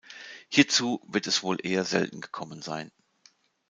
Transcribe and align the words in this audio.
Hierzu 0.49 0.97
wird 1.07 1.27
es 1.27 1.43
wohl 1.43 1.57
eher 1.63 1.85
selten 1.85 2.21
gekommen 2.21 2.63
sein. 2.63 2.89